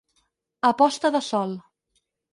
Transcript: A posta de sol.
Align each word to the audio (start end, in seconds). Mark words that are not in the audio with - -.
A 0.69 0.71
posta 0.79 1.13
de 1.17 1.21
sol. 1.29 1.57